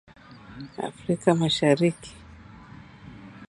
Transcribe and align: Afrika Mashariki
Afrika 0.89 1.29
Mashariki 1.39 2.11